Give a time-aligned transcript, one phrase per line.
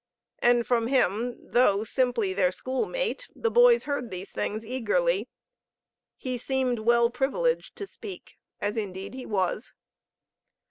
[0.39, 5.29] And from him, though simply their school mate, the boys heard these things eagerly.
[6.17, 9.73] He seemed well privileged to speak, as indeed he was.